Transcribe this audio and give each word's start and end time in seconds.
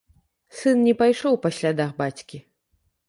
Сын 0.61 0.79
не 0.87 0.93
пайшоў 1.01 1.37
па 1.43 1.53
слядах 1.59 1.93
бацькі. 2.01 2.37